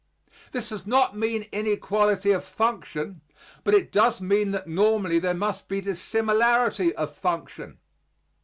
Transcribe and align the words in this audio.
This 0.51 0.69
does 0.69 0.87
not 0.87 1.15
mean 1.15 1.45
inequality 1.51 2.31
of 2.31 2.43
function, 2.43 3.21
but 3.63 3.75
it 3.75 3.91
does 3.91 4.19
mean 4.19 4.49
that 4.49 4.65
normally 4.65 5.19
there 5.19 5.35
must 5.35 5.67
be 5.67 5.79
dissimilarity 5.79 6.91
of 6.95 7.15
function. 7.15 7.77